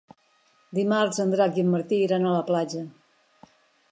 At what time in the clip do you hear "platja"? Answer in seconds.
2.51-2.83